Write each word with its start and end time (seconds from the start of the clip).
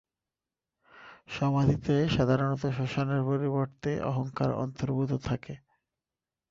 সমাধিতে 1.29 1.95
সাধারণত 2.15 2.63
শ্মশানের 2.77 3.21
পরিবর্তে 3.29 3.91
অহংকার 4.09 4.49
অন্তর্ভুক্ত 4.63 5.13
থাকে। 5.27 5.53